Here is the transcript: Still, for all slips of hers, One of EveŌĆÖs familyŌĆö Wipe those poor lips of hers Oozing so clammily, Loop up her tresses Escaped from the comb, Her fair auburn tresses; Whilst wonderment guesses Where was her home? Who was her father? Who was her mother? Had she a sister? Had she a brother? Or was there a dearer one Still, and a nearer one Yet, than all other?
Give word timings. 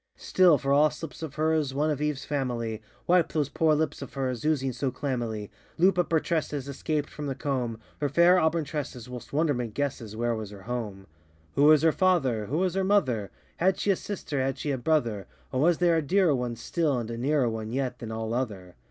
Still, 0.17 0.57
for 0.57 0.73
all 0.73 0.89
slips 0.89 1.21
of 1.21 1.35
hers, 1.35 1.75
One 1.75 1.91
of 1.91 1.99
EveŌĆÖs 1.99 2.25
familyŌĆö 2.25 2.79
Wipe 3.05 3.33
those 3.33 3.49
poor 3.49 3.75
lips 3.75 4.01
of 4.01 4.15
hers 4.15 4.43
Oozing 4.43 4.73
so 4.73 4.89
clammily, 4.91 5.51
Loop 5.77 5.99
up 5.99 6.11
her 6.11 6.19
tresses 6.19 6.67
Escaped 6.67 7.07
from 7.07 7.27
the 7.27 7.35
comb, 7.35 7.79
Her 7.99 8.09
fair 8.09 8.39
auburn 8.39 8.63
tresses; 8.63 9.07
Whilst 9.07 9.31
wonderment 9.31 9.75
guesses 9.75 10.15
Where 10.15 10.33
was 10.33 10.49
her 10.49 10.63
home? 10.63 11.05
Who 11.53 11.65
was 11.65 11.83
her 11.83 11.91
father? 11.91 12.47
Who 12.47 12.57
was 12.57 12.73
her 12.73 12.83
mother? 12.83 13.29
Had 13.57 13.77
she 13.77 13.91
a 13.91 13.95
sister? 13.95 14.41
Had 14.41 14.57
she 14.57 14.71
a 14.71 14.77
brother? 14.79 15.27
Or 15.51 15.59
was 15.61 15.77
there 15.77 15.97
a 15.97 16.01
dearer 16.01 16.33
one 16.33 16.55
Still, 16.55 16.97
and 16.97 17.11
a 17.11 17.17
nearer 17.19 17.47
one 17.47 17.69
Yet, 17.71 17.99
than 17.99 18.11
all 18.11 18.33
other? 18.33 18.77